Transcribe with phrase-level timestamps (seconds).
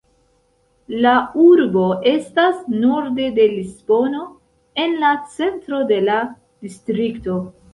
[1.05, 4.25] La urbo estas norde de Lisbono,
[4.85, 6.17] en la centro de la
[6.67, 7.39] distrikto.